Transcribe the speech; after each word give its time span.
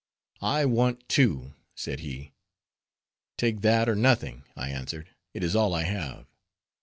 "I 0.41 0.65
want 0.65 1.07
two," 1.07 1.53
said 1.75 1.99
he. 1.99 2.33
"Take 3.37 3.61
that 3.61 3.87
or 3.87 3.93
nothing," 3.95 4.45
I 4.55 4.69
answered; 4.71 5.11
"it 5.35 5.43
is 5.43 5.55
all 5.55 5.75
I 5.75 5.83
have." 5.83 6.25